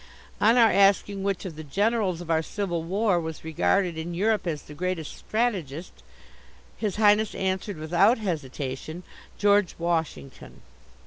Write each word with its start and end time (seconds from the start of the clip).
On 0.41 0.57
our 0.57 0.71
asking 0.71 1.21
which 1.21 1.45
of 1.45 1.55
the 1.55 1.63
generals 1.63 2.21
of 2.21 2.31
our 2.31 2.41
Civil 2.41 2.81
War 2.81 3.19
was 3.21 3.43
regarded 3.43 3.99
in 3.99 4.15
Europe 4.15 4.47
as 4.47 4.63
the 4.63 4.73
greatest 4.73 5.15
strategist, 5.15 6.01
His 6.75 6.95
Highness 6.95 7.35
answered 7.35 7.77
without 7.77 8.17
hesitation, 8.17 9.03
"George 9.37 9.75
Washington." 9.77 10.63